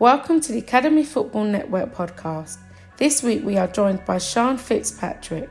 [0.00, 2.58] Welcome to the Academy Football Network podcast.
[2.98, 5.50] This week we are joined by Sean Fitzpatrick,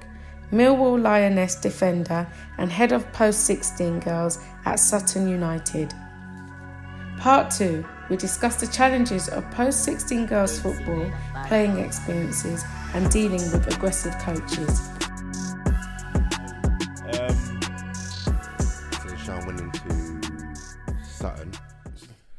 [0.54, 2.26] Millwall Lioness defender
[2.58, 5.94] and head of post 16 girls at Sutton United.
[7.18, 11.12] Part 2 we discuss the challenges of post 16 girls football,
[11.48, 14.97] playing experiences, and dealing with aggressive coaches.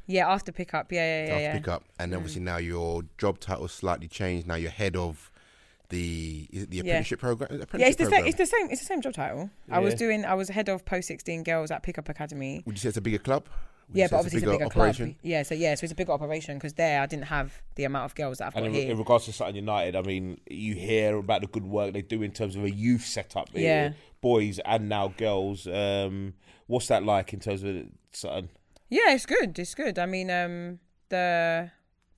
[0.08, 0.90] Yeah, after pickup.
[0.90, 1.32] Yeah, yeah, yeah.
[1.34, 1.52] after yeah.
[1.58, 4.46] pickup, and obviously now your job title slightly changed.
[4.48, 5.30] Now you're head of
[5.90, 6.82] the is it the Yeah.
[6.82, 7.48] apprenticeship program.
[7.52, 8.10] Yeah, it's the same.
[8.10, 8.26] program.
[8.26, 8.68] It's the same.
[8.70, 9.50] It's the same job title.
[9.70, 9.98] I was Yeah.
[9.98, 10.24] doing.
[10.24, 12.62] I was head of post sixteen girls at Pickup Academy.
[12.66, 13.44] Would you say it's a bigger club?
[13.88, 15.06] Would you yeah, say but obviously it's a bigger operation?
[15.06, 15.16] club.
[15.22, 18.04] Yeah, so yeah, so it's a bigger operation because there I didn't have the amount
[18.04, 18.90] of girls that I've And got in, here.
[18.92, 22.22] in regards to Sutton United, I mean, you hear about the good work they do
[22.22, 23.92] in terms of a youth setup, eh, Yeah.
[24.20, 25.66] boys and now girls.
[25.66, 26.34] Um,
[26.66, 28.50] what's that like in terms of Sutton?
[28.88, 29.58] Yeah, it's good.
[29.58, 29.98] It's good.
[29.98, 30.78] I mean, um,
[31.10, 31.70] the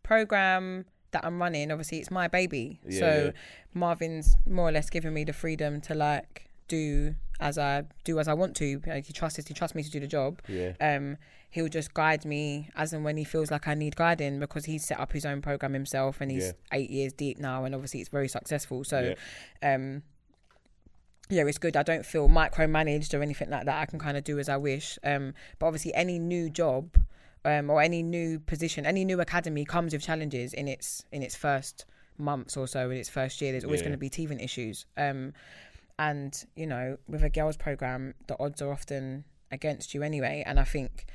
[0.03, 2.81] program that I'm running, obviously, it's my baby.
[2.87, 3.31] Yeah, so yeah.
[3.75, 8.29] Marvin's more or less giving me the freedom to like do as I do as
[8.29, 8.81] I want to.
[8.87, 10.41] Like, he trusts he trusts me to do the job.
[10.49, 10.73] Yeah.
[10.81, 11.17] Um,
[11.51, 14.87] he'll just guide me as and when he feels like I need guiding because he's
[14.87, 16.53] set up his own program himself and he's Yeah.
[16.79, 18.85] eight years deep now and obviously it's very successful.
[18.85, 19.15] So,
[19.63, 20.03] um.
[21.31, 21.77] Yeah, it's good.
[21.77, 23.81] I don't feel micromanaged or anything like that.
[23.81, 24.99] I can kind of do as I wish.
[25.05, 26.97] Um, but obviously, any new job
[27.45, 31.37] um, or any new position, any new academy comes with challenges in its in its
[31.37, 31.85] first
[32.19, 33.53] months or so, in its first year.
[33.53, 33.85] There's always Yeah.
[33.87, 34.87] going to be teething issues.
[34.97, 35.33] Um,
[35.99, 40.43] and you know, with a girls program, the odds are often against you anyway.
[40.47, 41.07] And I think,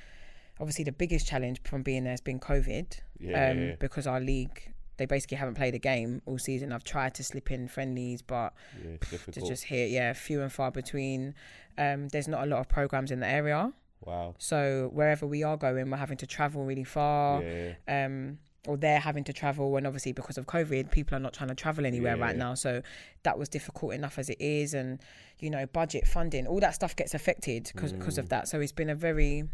[0.59, 4.72] obviously, the biggest challenge from being there has been COVID, Yeah, um, because our league
[4.97, 6.71] they basically haven't played a game all season.
[6.71, 8.97] I've tried to slip in friendlies, but Yeah,
[9.31, 11.35] to just hit yeah few and far between.
[11.77, 13.71] Um there's not a lot of programs in the area.
[14.01, 14.35] Wow.
[14.38, 17.41] so wherever we are going we're having to travel really far.
[17.41, 17.73] Yeah.
[17.88, 21.49] um or they're having to travel and obviously because of covid people are not trying
[21.49, 22.53] to travel anywhere right now.
[22.55, 22.81] So
[23.23, 24.73] that was difficult enough as it is.
[24.73, 25.00] And
[25.39, 28.17] you know budget funding all that stuff gets affected because Mm.
[28.17, 28.47] of that.
[28.47, 29.50] So it's been a very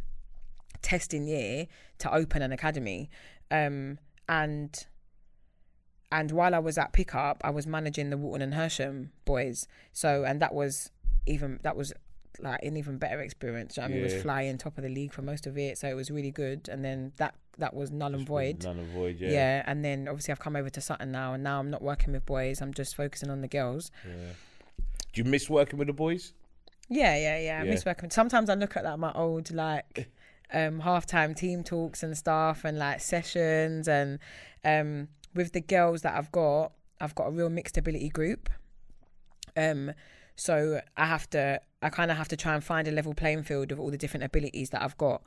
[0.81, 1.67] testing year
[1.99, 3.09] to open an academy.
[3.51, 3.99] Um
[4.29, 4.85] and
[6.11, 9.67] and while I was at pickup, I was managing the Walton and Hersham boys.
[9.93, 10.91] So, and that was
[11.25, 11.93] even that was
[12.39, 13.77] like an even better experience.
[13.77, 14.13] I mean, it Yeah.
[14.15, 16.67] was flying top of the league for most of it, so it was really good.
[16.69, 18.63] And then that that was null and Just void.
[18.63, 19.17] None and void.
[19.19, 19.29] Yeah.
[19.31, 19.63] Yeah.
[19.67, 22.25] and then obviously I've come over to Sutton now, and now I'm not working with
[22.25, 22.61] boys.
[22.61, 23.91] I'm just focusing on the girls.
[24.07, 24.13] Yeah.
[25.13, 26.33] Do you miss working with the boys?
[26.89, 27.59] Yeah, yeah, yeah.
[27.61, 27.71] I Yeah.
[27.71, 28.09] miss working.
[28.09, 30.09] Sometimes I look at like my old like
[30.53, 34.19] um halftime team talks and stuff and like sessions and
[34.65, 38.49] um with the girls that I've got, I've got a real mixed ability group.
[39.55, 39.93] Um
[40.35, 43.43] so I have to I kind of have to try and find a level playing
[43.43, 45.21] field of all the different abilities that I've got.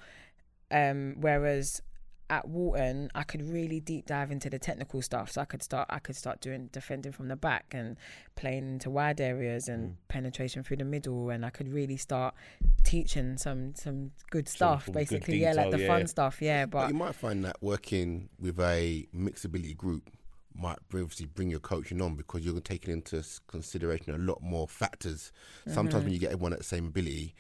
[0.71, 1.83] Um whereas
[2.31, 5.31] at Walton, I could really deep dive into the technical stuff.
[5.31, 7.97] So I could start, I could start doing defending from the back and
[8.35, 9.95] playing into wide areas and Mm.
[10.09, 12.35] penetration through the middle, and I could really start
[12.83, 15.39] teaching some some good stuff, some good basically.
[15.41, 15.87] yeah, like the yeah.
[15.87, 16.41] fun stuff.
[16.41, 20.11] Yeah, But but you might find that working with a mixability group
[20.57, 25.33] might obviously bring your coaching on because you're taking into consideration a lot more factors.
[25.67, 26.05] Sometimes Mm-hmm.
[26.05, 27.35] when you get everyone at the same ability,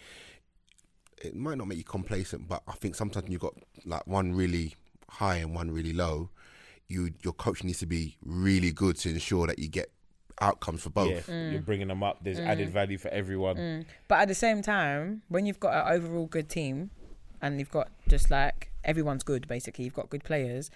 [1.23, 3.55] it might not make you complacent, but I think sometimes when you've got
[3.85, 4.75] like one really
[5.09, 6.31] high and one really low,
[6.89, 9.91] you your coach needs to be really good to ensure that you get
[10.41, 11.29] outcomes for both.
[11.29, 11.35] Yeah.
[11.35, 11.53] Mm.
[11.53, 12.19] You're bringing them up.
[12.23, 13.87] There's added value for everyone.
[14.09, 16.91] but at the same time, when you've got an overall good team,
[17.41, 20.71] and you've got just like everyone's good, basically, you've got good players.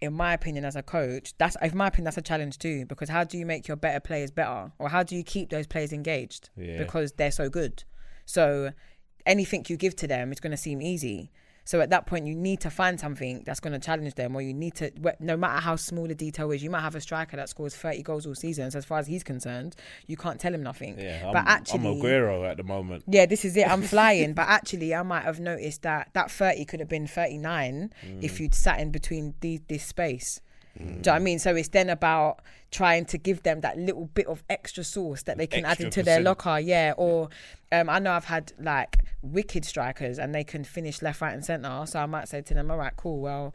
[0.00, 2.84] In my opinion, as a coach, that's in my opinion that's a challenge too.
[2.86, 5.66] Because how do you make your better players better, or how do you keep those
[5.66, 6.50] players engaged?
[6.56, 6.78] Yeah.
[6.78, 7.84] Because they're so good.
[8.26, 8.72] So
[9.24, 11.30] anything you give to them, is going to seem easy.
[11.66, 14.40] So at that point, you need to find something that's going to challenge them, or
[14.40, 17.36] you need to, no matter how small the detail is, you might have a striker
[17.36, 18.70] that scores 30 goals all season.
[18.70, 19.74] So as far as he's concerned,
[20.06, 20.96] you can't tell him nothing.
[20.96, 21.24] Yeah.
[21.26, 23.02] I'm, but actually, I'm Aguero at the moment.
[23.08, 23.68] yeah, this is it.
[23.68, 27.90] I'm flying, but actually, I might have noticed that that 30 could have been 39
[28.00, 28.18] hmm.
[28.22, 30.40] if you'd sat in between the, this space.
[30.78, 31.38] Do you know what I mean?
[31.38, 32.40] So it's then about
[32.70, 35.86] trying to give them that little bit of extra sauce that they can add Extra
[35.86, 36.58] into their locker.
[36.58, 36.94] Yeah.
[36.96, 37.28] Or
[37.72, 41.44] um, I know I've had like wicked strikers and they can finish left, right, and
[41.44, 41.84] centre.
[41.86, 43.20] So I might say to them, all right, cool.
[43.20, 43.54] Well,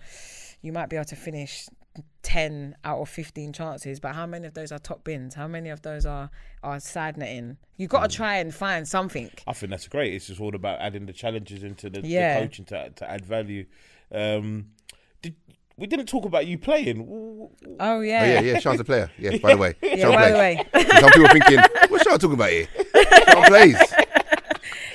[0.61, 1.67] you might be able to finish
[2.23, 5.35] 10 out of 15 chances, but how many of those are top bins?
[5.35, 6.29] How many of those are,
[6.63, 7.57] are side netting?
[7.77, 9.29] You've got to try and find something.
[9.45, 10.13] I think that's great.
[10.13, 12.39] It's just all about adding the challenges into the, Yeah.
[12.39, 13.65] the coaching to to add value.
[14.11, 14.67] Um,
[15.21, 15.35] did
[15.81, 17.07] we didn't talk about you playing?
[17.09, 18.23] Oh Oh yeah.
[18.25, 18.59] yeah, yeah.
[18.59, 19.09] Sean's a player.
[19.17, 19.75] Yeah, by the way.
[19.81, 20.65] Yeah, Sean by the way.
[20.99, 22.67] Some people are thinking, what's Sean talking about here?
[23.27, 23.77] Sean plays.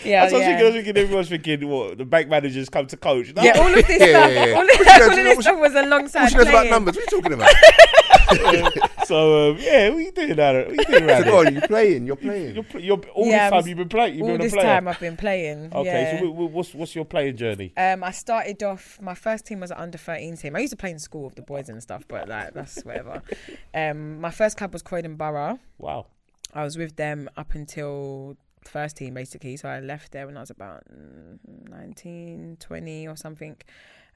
[0.05, 0.47] Yeah, That's what I was yeah.
[0.47, 0.61] thinking.
[0.61, 3.35] I was thinking everyone's thinking, what, the bank managers come to coach.
[3.35, 3.43] No.
[3.43, 4.55] Yeah, all of this Yeah, stuff, yeah, yeah.
[4.55, 6.95] all of, What she all of this what stuff was alongside Who knows about numbers?
[6.95, 8.86] What are you talking about?
[9.07, 10.77] So, um, yeah, what are you doing, Aaron?
[10.77, 12.55] What are you doing around so on, you're playing, you're playing.
[12.55, 14.15] You're, pl- you're, all Yeah, this I time was- you've been playing.
[14.15, 15.73] You've All been this a time I've been playing.
[15.73, 16.21] Okay, yeah.
[16.21, 17.73] so wh- wh- what's what's your playing journey?
[17.77, 18.99] Um, I started off.
[19.01, 20.57] My first team was an under 13 team.
[20.57, 23.23] I used to play in school with the boys and stuff, but like that's whatever.
[23.75, 25.59] Um, my first club was Croydon Borough.
[25.79, 26.07] Wow.
[26.55, 29.57] I was with them up until first team basically.
[29.59, 31.39] So I left there when I was about mm,
[31.69, 33.57] 19, 20 or something.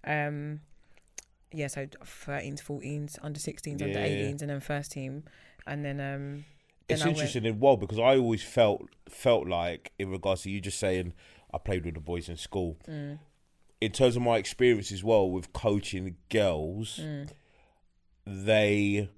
[0.05, 0.61] Um,
[1.52, 5.25] yeah, so 13s, 14s, under 16s, under 18s, and then first team,
[5.67, 6.44] and then um,
[6.88, 10.43] then It's I went- interesting in well because I always felt felt like in regards
[10.43, 11.12] to you just saying
[11.52, 12.76] I played with the boys in school.
[12.88, 13.19] Mm.
[13.81, 17.31] In terms of my experience as well with coaching girls, Mm.
[18.26, 19.08] they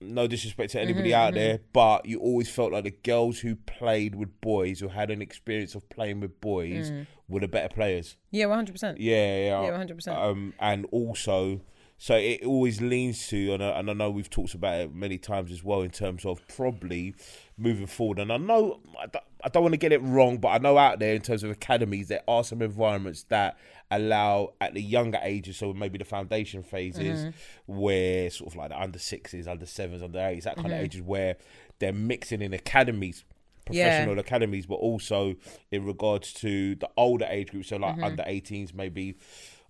[0.00, 1.36] no disrespect to anybody Mhm, out mhm.
[1.36, 5.22] there, but you always felt like the girls who played with boys who had an
[5.22, 7.06] experience of playing with boys Mm.
[7.28, 8.16] were the better players.
[8.30, 9.00] Yeah, 100%.
[9.00, 10.16] Yeah, yeah, Yeah, 100%.
[10.18, 11.62] um, and also,
[11.98, 15.16] so it always leans to, and I, and I know we've talked about it many
[15.16, 17.14] times as well in terms of probably
[17.56, 18.18] moving forward.
[18.18, 19.06] And I know I
[19.46, 21.50] I don't want to get it wrong, but I know out there in terms of
[21.52, 23.56] academies, there are some environments that
[23.92, 27.72] allow at the younger ages, so maybe the foundation phases, Mm-hmm.
[27.80, 30.76] where sort of like the under sixes, under sevens, under eights, that kind Mm-hmm.
[30.78, 31.36] of ages where
[31.78, 33.24] they're mixing in academies.
[33.64, 35.34] Professional academies, but also
[35.72, 38.04] in regards to the older age groups, so like Mm-hmm.
[38.04, 39.16] under 18s, maybe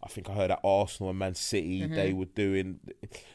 [0.02, 1.94] I think I heard at Arsenal and Man City mm-hmm.
[1.94, 2.80] they were doing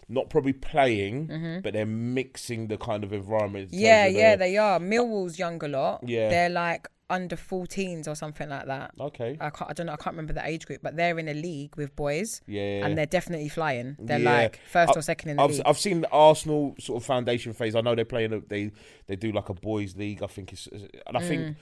[0.08, 1.62] not probably playing, mm-hmm.
[1.62, 3.70] but they're mixing the kind of environment.
[3.72, 4.80] Yeah, of yeah, the- they are.
[4.80, 6.08] Millwall's younger lot.
[6.08, 6.30] Yeah.
[6.30, 8.92] They're like under 14s or something like that.
[8.98, 9.38] okay.
[9.42, 11.34] I can't, I don't know, I can't remember the age group, but they're in a
[11.34, 12.42] league with boys.
[12.48, 12.86] Yeah.
[12.86, 13.98] And they're definitely flying.
[14.00, 14.32] They're Yeah.
[14.44, 15.62] like first I- or second in the I've, league.
[15.66, 17.76] I've seen the Arsenal sort of foundation phase.
[17.76, 18.32] I know they're playing.
[18.32, 18.72] A, they
[19.08, 20.24] they do like a boys' league.
[20.24, 21.56] I think it's and I think mm.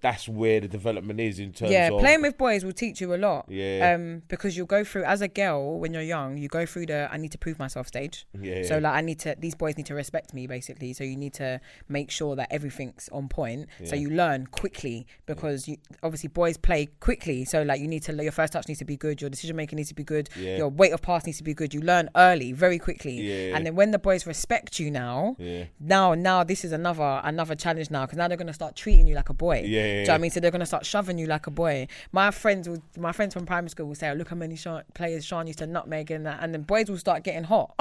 [0.00, 3.14] That's where the development is in terms yeah, of playing with boys will teach you
[3.14, 3.46] a lot.
[3.48, 3.94] Yeah.
[3.94, 7.08] Um, because you'll go through as a girl when you're young, you go through the
[7.10, 8.26] I need to prove myself stage.
[8.38, 10.92] Yeah, So like I need to these boys need to respect me basically.
[10.92, 13.68] So you need to make sure that everything's on point.
[13.80, 13.86] Yeah.
[13.88, 17.44] So you learn quickly because you obviously boys play quickly.
[17.44, 19.76] So like you need to your first touch needs to be good, your decision making
[19.76, 20.56] needs to be good, Yeah.
[20.58, 21.72] your weight of pass needs to be good.
[21.74, 23.14] You learn early, very quickly.
[23.20, 23.56] Yeah.
[23.56, 25.64] And then when the boys respect you now, Yeah.
[25.80, 29.14] now now this is another another challenge now because now they're gonna start treating you
[29.14, 29.62] like a boy.
[29.64, 30.18] Yeah, Do you know what.
[30.18, 30.30] I mean?
[30.30, 31.88] So they're gonna start shoving you like a boy.
[32.12, 34.82] My friends will, my friends from primary school will say, oh, "Look how many Sean,
[34.94, 37.74] players Sean used to nutmeg and that," and then boys will start getting hot.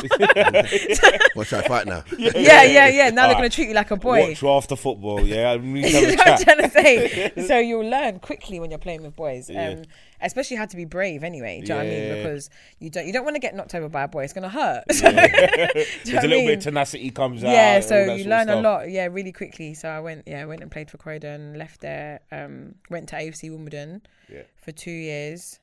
[1.34, 2.04] What should I fight now?
[2.18, 3.10] yeah, yeah, yeah.
[3.10, 3.38] Now they're Alright.
[3.38, 4.30] gonna treat you like a boy.
[4.30, 5.22] Watch after football.
[5.22, 7.32] Yeah, we need to have a what I'm trying to say?
[7.48, 9.50] So you'll learn quickly when you're playing with boys.
[9.50, 9.70] Yeah.
[9.70, 9.84] Um,
[10.24, 11.62] especially how to be brave anyway.
[11.62, 12.24] Do you know what I mean?
[12.24, 12.50] Because
[12.80, 14.24] you don't you don't want to get knocked over by a boy.
[14.24, 14.84] It's gonna hurt.
[14.88, 16.48] There's a you know what I little mean?
[16.48, 17.52] bit of tenacity comes out.
[17.52, 18.90] yeah, so you learn a lot.
[18.90, 19.74] Yeah, really quickly.
[19.74, 21.58] So I went, yeah, I went and played for Croydon.
[21.58, 22.22] Left there.
[22.32, 24.44] Um, went to AFC Wimbledon Yeah.
[24.56, 25.60] for two years.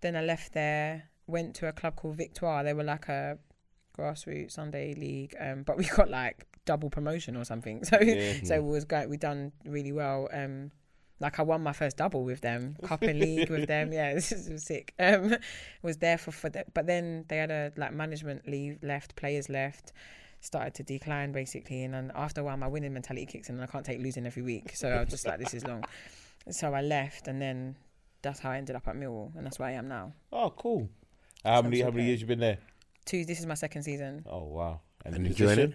[0.00, 1.04] Then I left there.
[1.26, 2.64] Went to a club called Victoire.
[2.64, 3.38] They were like a
[3.98, 7.84] grassroots Sunday league, um, but we got like double promotion or something.
[7.84, 8.34] So Yeah.
[8.44, 9.08] so it was great.
[9.08, 10.28] We done really well.
[10.32, 10.70] Um,
[11.20, 13.92] like I won my first double with them, cup and league with them.
[13.92, 14.94] Yeah, this is sick.
[14.98, 15.36] Um,
[15.82, 19.48] was there for for the, but then they had a like management leave, left, players
[19.48, 19.92] left,
[20.40, 23.64] started to decline basically, and then after a while my winning mentality kicks in, and
[23.64, 24.72] I can't take losing every week.
[24.74, 25.84] So I was just like, this is long.
[26.50, 27.76] So I left, and then
[28.22, 30.14] that's how I ended up at Millwall, and that's where I am now.
[30.32, 30.88] Oh, cool.
[31.44, 32.56] How So many I'm how many years you been there?
[33.04, 33.26] Two.
[33.26, 34.24] This is my second season.
[34.26, 34.80] Oh wow.
[35.04, 35.74] And the enjoying position?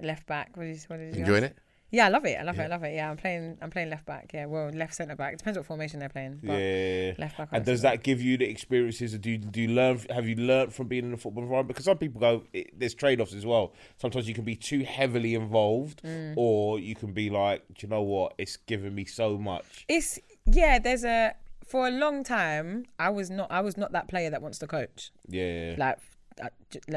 [0.00, 0.56] Left back.
[0.56, 1.56] What is what is you Enjoying it?
[1.90, 2.38] Yeah, I love it.
[2.38, 2.58] I love it.
[2.58, 2.64] Yeah.
[2.64, 2.94] I love it.
[2.94, 3.56] Yeah, I'm playing.
[3.62, 4.30] I'm playing left back.
[4.34, 5.32] Yeah, well, left centre back.
[5.32, 6.40] It depends what formation they're playing.
[6.42, 7.12] But Yeah.
[7.18, 7.48] Left back.
[7.52, 9.14] And does that give you the experiences?
[9.14, 10.00] Or do you, do you learn?
[10.10, 11.68] Have you learned from being in a football environment?
[11.68, 13.72] Because some people go, it, there's trade offs as well.
[13.96, 16.34] Sometimes you can be too heavily involved, Mm.
[16.36, 18.34] or you can be like, do you know what?
[18.38, 19.84] It's given me so much.
[19.88, 21.34] it's yeah there's a
[21.66, 24.66] for a long time i was not i was not that player that wants to
[24.66, 25.74] coach Yeah.
[25.76, 25.98] like
[26.42, 26.50] I,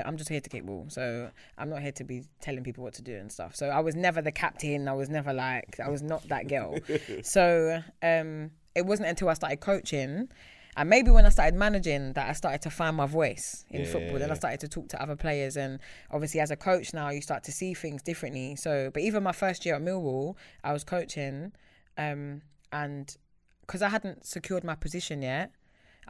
[0.06, 2.94] i'm just here to kick ball so i'm not here to be telling people what
[2.96, 5.90] to do and stuff so i was never the captain i was never like i
[5.90, 6.78] was not that girl
[7.24, 10.30] so um it wasn't until i started coaching
[10.78, 14.20] and maybe when I started managing that I started to find my voice in football.
[14.20, 15.80] Then I started to talk to other players and
[16.12, 18.56] obviously as a coach now you start to see things differently.
[18.56, 21.52] So but even my first year at Millwall, I was coaching
[21.98, 23.16] um, and
[23.62, 25.52] because I hadn't secured my position yet,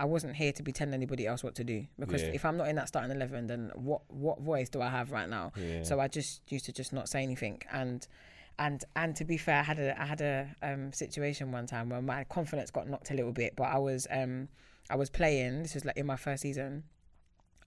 [0.02, 1.86] I wasn't here to be telling anybody else what to do.
[2.00, 2.30] Because Yeah.
[2.34, 5.30] if I'm not in that starting eleven, then what what voice do I have right
[5.30, 5.52] now?
[5.56, 5.84] Yeah.
[5.84, 7.62] So I just used to just not say anything.
[7.72, 8.08] And
[8.58, 11.90] and and to be fair, I had a I had a um, situation one time
[11.90, 13.56] where my confidence got knocked a little bit.
[13.56, 14.50] But I was um
[14.90, 15.62] I was playing.
[15.62, 16.84] This was like in my first season.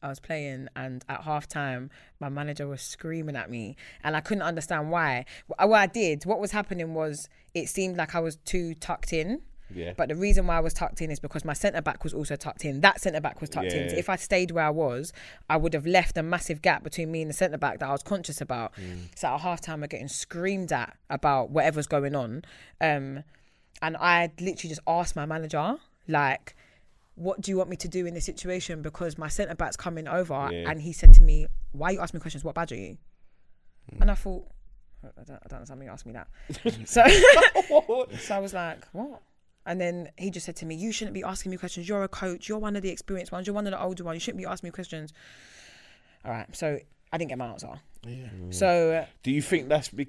[0.02, 1.88] I was playing, and at half time,
[2.20, 5.24] my manager was screaming at me, and I couldn't understand why.
[5.46, 9.40] What I did, what was happening was, it seemed like I was too tucked in.
[9.73, 9.92] Yeah.
[9.97, 12.37] But the reason why I was tucked in is because my centre back was also
[12.37, 12.80] tucked in.
[12.83, 13.90] That centre back was tucked in.
[13.90, 15.12] So if I stayed where I was,
[15.49, 17.92] I would have left a massive gap between me and the centre back that I
[17.92, 18.73] was conscious about.
[19.16, 22.44] So at half time, we're getting screamed at about whatever's going on.
[22.80, 23.25] Um,
[23.83, 25.76] and I literally just asked my manager,
[26.09, 26.54] like,
[27.16, 28.83] what do you want me to do in this situation?
[28.83, 30.68] Because my centre back's coming over, Yeah.
[30.71, 32.42] and he said to me, "Why are you asking me questions?
[32.44, 32.99] What badge are you?"
[34.00, 34.47] And I thought,
[35.04, 36.28] I don't, I don't know something asked me that.
[36.88, 37.04] so,
[38.18, 39.21] so I was like, what?
[39.66, 41.88] And then he just said to me, "You shouldn't be asking me questions.
[41.88, 42.49] You're a coach.
[42.49, 43.47] You're one of the experienced ones.
[43.47, 44.16] You're one of the older ones.
[44.16, 45.12] You shouldn't be asking me questions."
[46.25, 46.78] All right, so
[47.12, 47.68] I didn't get my answer.
[48.50, 50.09] So uh, Do you think that's be-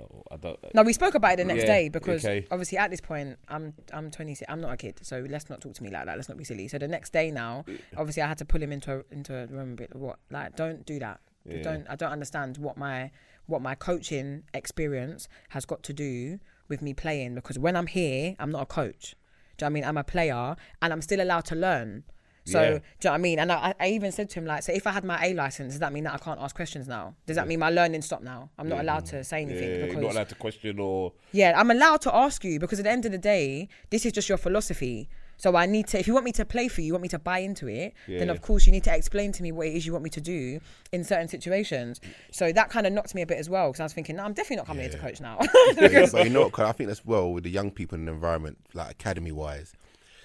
[0.00, 0.58] oh, I don't.
[0.74, 2.46] no, we spoke about it the next Yeah, day because okay.
[2.50, 4.50] obviously at this point I'm I'm 26.
[4.50, 6.16] I'm not a kid, so let's not talk to me like that.
[6.16, 6.68] Let's not be silly.
[6.68, 7.64] So the next day now,
[7.96, 9.94] obviously I had to pull him into a, into a room a bit.
[9.94, 11.20] What like don't do that.
[11.44, 11.62] Yeah.
[11.62, 13.10] Don't I don't understand what my
[13.46, 18.36] what my coaching experience has got to do with me playing because when I'm here,
[18.38, 19.14] I'm not a coach.
[19.56, 19.84] Do you know what I mean?
[19.84, 22.04] I'm a player and I'm still allowed to learn.
[22.44, 22.68] So Yeah.
[22.68, 23.38] do you know what I mean?
[23.40, 25.72] And I, I even said to him like, so if I had my A license,
[25.72, 27.16] does that mean that I can't ask questions now?
[27.26, 28.50] Does that mean my learning stopped now?
[28.56, 29.22] I'm not allowed to mm-hmm.
[29.22, 32.60] say Yeah, anything you're not allowed to question or yeah, I'm allowed to ask you
[32.60, 35.08] because at the end of the day, this is just your philosophy.
[35.36, 37.08] So I need to, if you want me to play for you, you want me
[37.10, 38.32] to buy into it, then Yeah.
[38.32, 40.20] of course you need to explain to me what it is you want me to
[40.20, 40.60] do
[40.92, 42.00] in certain situations.
[42.30, 44.24] So that kind of knocked me a bit as well because I was thinking, no,
[44.24, 45.38] I'm definitely not coming here to coach now.
[45.78, 48.06] yeah, but you know, what, 'cause I think that's well with the young people in
[48.06, 49.74] the environment, like academy wise.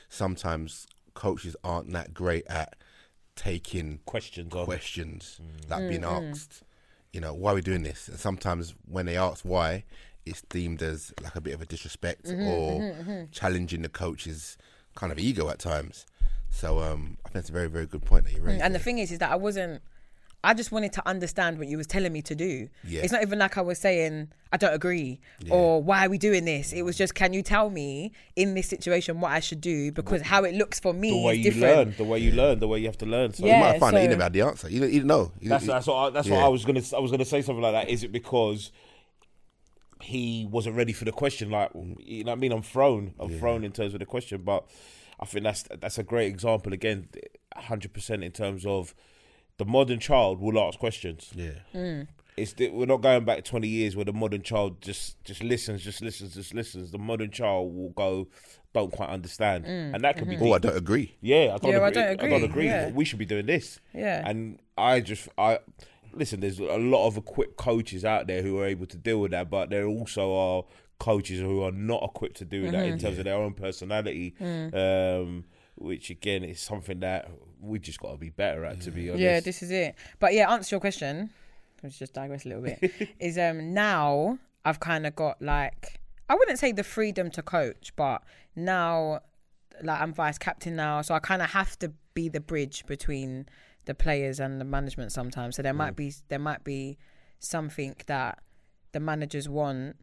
[0.09, 2.75] Sometimes coaches aren't that great at
[3.35, 4.65] taking questions on.
[4.65, 5.69] questions mm.
[5.69, 6.63] like being asked.
[7.11, 8.07] You know, why are we doing this?
[8.07, 9.83] And sometimes when they ask why,
[10.25, 13.23] it's deemed as like a bit of a disrespect mm-hmm, or mm-hmm, mm-hmm.
[13.31, 14.57] challenging the coach's
[14.95, 16.05] kind of ego at times.
[16.49, 18.61] So um, I think that's a very, very good point that you raised.
[18.61, 19.81] and the thing is, is that I wasn't.
[20.43, 22.67] I just wanted to understand what you was telling me to do.
[22.83, 23.01] Yeah.
[23.01, 25.19] It's not even like I was saying I don't agree
[25.51, 26.73] or why are we doing this.
[26.73, 30.23] It was just, can you tell me in this situation what I should do because
[30.23, 31.75] how it looks for me The way is you different.
[31.89, 33.33] learn, the way you learn, the way you have to learn.
[33.35, 33.59] So you Yeah.
[33.59, 34.67] might find that you so- never had the answer.
[34.67, 35.31] You don't, you don't know.
[35.39, 36.37] You That's don't- that's what I, that's yeah.
[36.37, 37.89] what I was gonna I was gonna say something like that.
[37.89, 38.71] Is it because
[40.01, 41.49] he wasn't ready for the question?
[41.49, 42.51] Like you know what I mean?
[42.51, 43.13] I'm thrown.
[43.19, 44.65] I'm thrown in terms of the question, but
[45.19, 47.07] I think that's that's a great example again,
[47.55, 48.95] hundred percent in terms of
[49.57, 51.31] the modern child will ask questions.
[51.35, 51.59] Yeah.
[51.75, 52.07] Mm.
[52.37, 55.83] It's the, we're not going back twenty years where the modern child just just listens,
[55.83, 56.91] just listens, just listens.
[56.91, 58.29] The modern child will go,
[58.73, 59.93] don't quite understand, mm.
[59.93, 60.35] and that could be.
[60.35, 60.45] Mm-hmm.
[60.45, 61.17] Oh, I don't agree.
[61.21, 62.01] Yeah, I don't Yeah, I agree.
[62.01, 62.65] don't I don't agree.
[62.65, 62.89] yeah.
[62.89, 63.79] We should be doing this.
[63.93, 64.27] Yeah.
[64.27, 65.59] And I just I
[66.13, 66.39] listen.
[66.39, 69.49] There's a lot of equipped coaches out there who are able to deal with that,
[69.49, 70.63] but there also are
[70.99, 72.93] coaches who are not equipped to do that Mm-hmm.
[72.93, 74.35] in terms of their own personality.
[74.39, 74.73] Mm.
[75.23, 77.27] Um, which again is something that
[77.59, 78.81] we just got to be better at.
[78.81, 79.21] To be honest.
[79.21, 79.95] Yeah, this is it.
[80.19, 81.31] But yeah, answer your question.
[81.81, 83.09] Let's just digress a little bit.
[83.19, 85.99] is um now I've kind of got like
[86.29, 88.21] I wouldn't say the freedom to coach, but
[88.55, 89.21] now
[89.81, 93.47] like I'm vice captain now, so I kind of have to be the bridge between
[93.85, 95.55] the players and the management sometimes.
[95.55, 95.97] So there might mm.
[95.97, 96.97] be there might be
[97.39, 98.39] something that
[98.91, 99.95] the managers want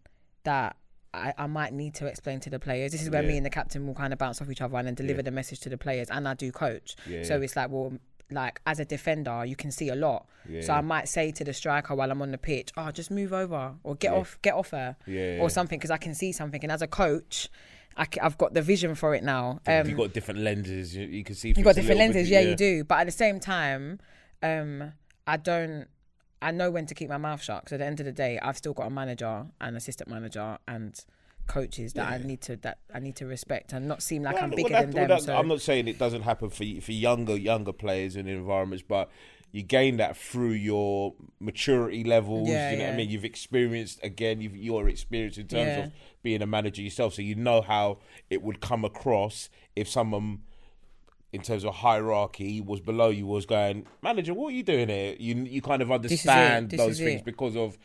[0.44, 0.76] that
[1.14, 2.92] I, I might need to explain to the players.
[2.92, 4.86] This is where me and the captain will kind of bounce off each other and
[4.86, 6.10] then deliver the message to the players.
[6.10, 7.44] And I do coach, Yeah, so yeah.
[7.44, 7.92] it's like well,
[8.30, 10.26] like as a defender, you can see a lot.
[10.46, 10.78] So Yeah.
[10.78, 13.74] I might say to the striker while I'm on the pitch, "Oh, just move over
[13.82, 15.48] or get off, get off her, Yeah, or yeah.
[15.48, 16.62] something," because I can see something.
[16.62, 17.48] And as a coach,
[17.98, 19.60] I have got the vision for it now.
[19.66, 20.94] Um, You've got different lenses.
[20.94, 21.48] You, you can see.
[21.48, 22.84] You've got different little bit- lenses, yeah, you do.
[22.84, 23.98] But at the same time,
[24.42, 24.92] um,
[25.26, 25.86] I don't.
[26.40, 27.64] I know when to keep my mouth shut.
[27.64, 30.58] Because at the end of the day, I've still got a manager and assistant manager
[30.68, 30.98] and
[31.48, 34.50] coaches that I need to that I need to respect and not seem like I'm
[34.50, 35.16] bigger well, than well, them.
[35.16, 38.84] that- so I'm not saying it doesn't happen for for younger younger players and environments,
[38.86, 39.10] but
[39.52, 42.48] you gain that through your maturity levels.
[42.48, 42.94] Yeah, you know what.
[42.94, 43.08] I mean?
[43.08, 44.40] You've experienced again.
[44.40, 45.84] You've your experience in terms Yeah.
[45.84, 47.98] of being a manager yourself, so you know how
[48.30, 50.42] it would come across if someone.
[51.30, 54.32] In terms of hierarchy, was below you was going manager.
[54.32, 55.14] What are you doing here?
[55.20, 57.24] You you kind of understand those things it.
[57.26, 57.76] because of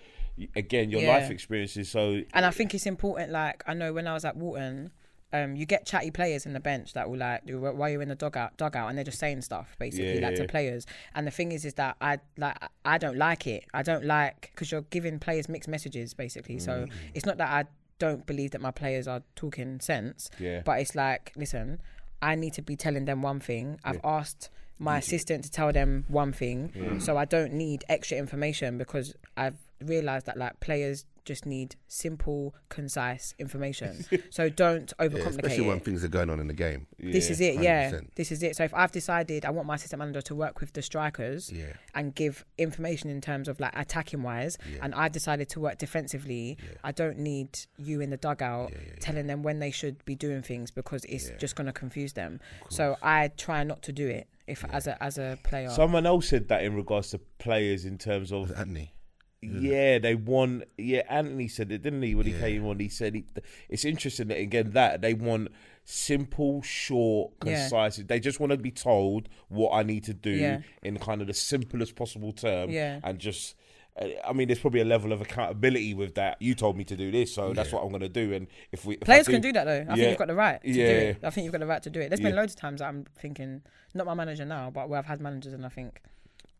[0.56, 1.10] again your Yeah.
[1.18, 1.90] life experiences.
[1.90, 3.32] So and I think it's important.
[3.34, 4.92] Like I know when I was at Walton,
[5.34, 8.16] um, you get chatty players in the bench that will like while you're in the
[8.16, 10.86] dugout, dugout, and they're just saying stuff basically Yeah, like to players.
[11.16, 13.66] And the thing is, is that I like I don't like it.
[13.74, 16.60] I don't like because you're giving players mixed messages basically.
[16.60, 16.92] So Mm.
[17.16, 17.66] it's not that I
[18.00, 20.30] don't believe that my players are talking sense.
[20.40, 20.62] Yeah.
[20.64, 21.82] But it's like, listen,
[22.22, 23.80] I need to be telling them one thing.
[23.84, 24.50] I've asked
[24.80, 26.72] my assistant to tell them one thing.
[26.76, 27.02] Mm.
[27.02, 32.54] So I don't need extra information because I've realized that like players just need simple,
[32.68, 34.04] concise information.
[34.30, 35.86] so don't Yeah, overcomplicate especially when it.
[35.86, 36.86] things are going on in the game.
[37.00, 37.92] This is it, yeah.
[37.92, 38.08] 100%.
[38.16, 38.58] This is it.
[38.58, 41.74] So if I've decided I want my assistant manager to work with the strikers Yeah.
[41.96, 46.58] and give information in terms of like attacking wise, and I've decided to work defensively,
[46.84, 50.72] I don't need you in the dugout telling them when they should be doing things
[50.72, 52.42] because it's just going to confuse them.
[52.70, 55.70] So I try not to do it if as a as a player.
[55.70, 58.94] Someone else said that in regards to players in terms of Anthony.
[59.42, 60.64] Yeah, they want.
[60.78, 62.16] Yeah, Anthony said it, didn't he?
[62.16, 63.26] When he came on, he said he,
[63.68, 65.50] it's interesting that again that they want
[65.84, 67.56] simple, short, Yeah.
[67.68, 67.98] concise.
[67.98, 70.62] They just want to be told what I need to do Yeah.
[70.82, 72.70] in kind of the simplest possible term.
[72.70, 73.00] Yeah.
[73.04, 73.56] and just.
[74.02, 76.42] Uh, I mean, there's probably a level of accountability with that.
[76.42, 78.34] You told me to do this, so that's what I'm going to do.
[78.34, 79.86] And if we if I Players can do that though.
[79.90, 80.88] I think you've got the right to Yeah.
[80.88, 81.18] do it.
[81.24, 82.10] I think you've got the right to do it.
[82.10, 82.42] There's been Yeah.
[82.42, 83.62] loads of times that I'm thinking,
[83.94, 86.02] not my manager now, but where I've had managers and I think,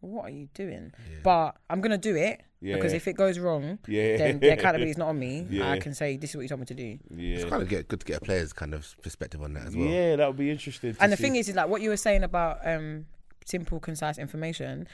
[0.02, 0.92] what are you doing?
[1.24, 4.18] But I'm gonna do it because if it goes wrong, Yeah.
[4.18, 5.48] then the accountability is not on me.
[5.50, 5.72] Yeah.
[5.72, 7.00] I can say this is what you told me to do.
[7.18, 9.76] It's kind of get, good to get a player's kind of perspective on that as
[9.76, 9.88] well.
[9.88, 10.94] yeah, that would be interesting.
[10.94, 11.24] to And the see.
[11.24, 13.06] thing is, is like what you were saying about um,
[13.46, 14.88] simple, concise information.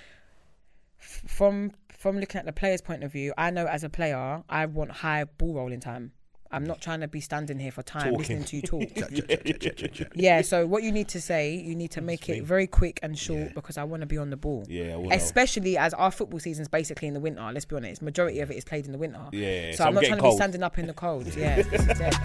[1.01, 4.43] F- From from looking at the player's point of view, I know as a player,
[4.49, 6.13] I want high ball rolling time.
[6.51, 8.17] I'm not trying to be standing here for time Talking.
[8.17, 8.61] listening to you
[10.01, 10.09] talk.
[10.15, 13.15] Yeah, so what you need to say, you need to make it very quick and
[13.19, 14.63] short because I want to be on the ball.
[14.67, 17.47] Yeah, I Especially as our football season's basically in the winter.
[17.53, 19.21] Let's be honest, majority of it is played in the winter.
[19.31, 20.33] Yeah, so, so I'm I'm not trying to cold.
[20.33, 21.35] be standing up in the cold.
[21.35, 22.15] Yeah, this is it.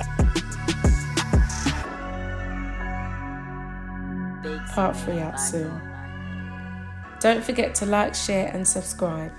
[4.75, 5.81] Part 3 out soon.
[7.25, 9.33] Don't forget to like, share, and subscribe.